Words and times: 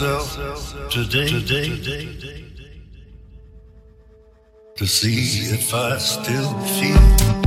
myself 0.00 0.90
today, 0.90 1.26
today 1.26 2.44
to 4.76 4.86
see 4.86 5.54
if 5.54 5.72
I 5.72 5.96
still 5.96 6.52
feel. 6.60 7.45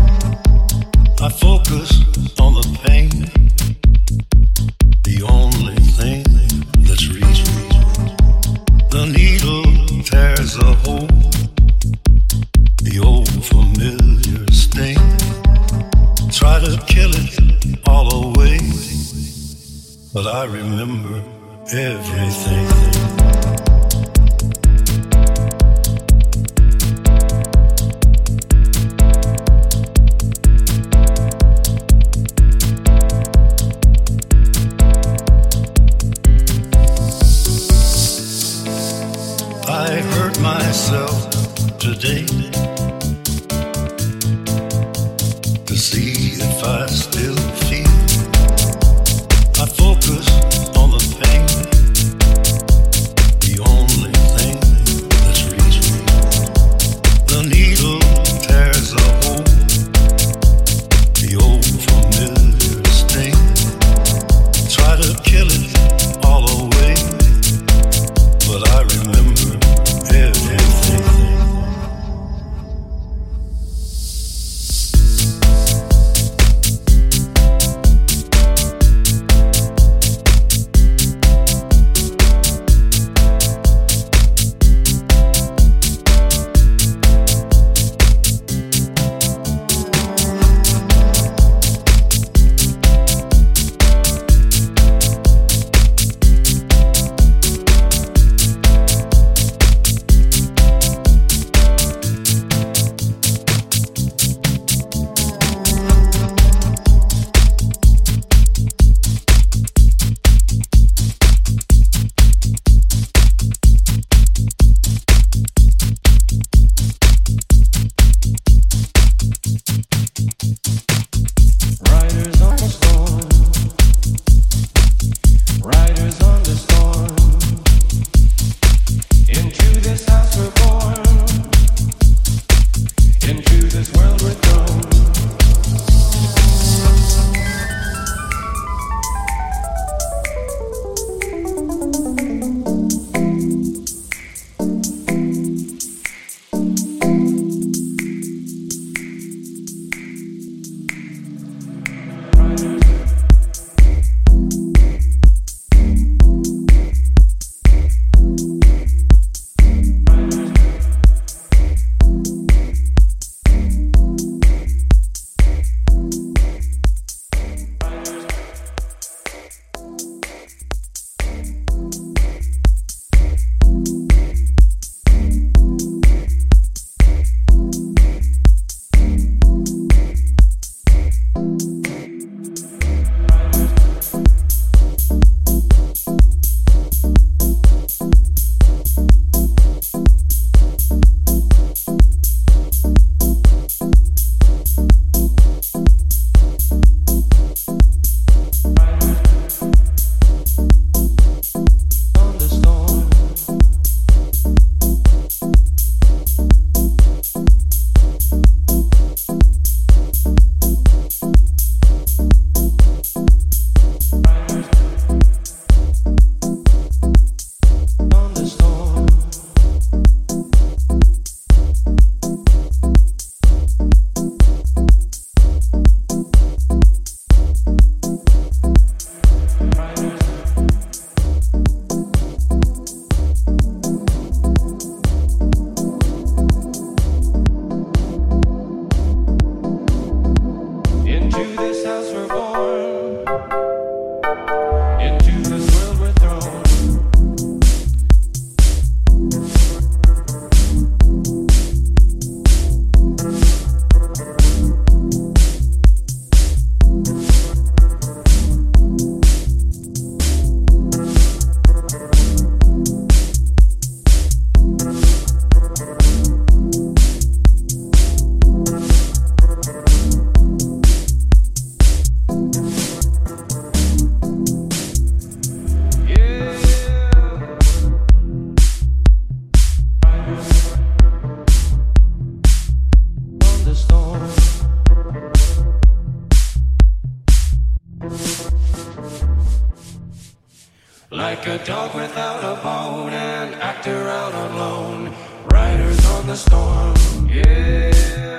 without 292.39 292.59
a 292.59 292.63
bone 292.63 293.11
and 293.11 293.55
actor 293.55 294.07
out 294.07 294.33
alone. 294.51 295.13
Riders 295.51 296.05
on 296.05 296.27
the 296.27 296.35
storm, 296.35 297.27
yeah. 297.27 298.38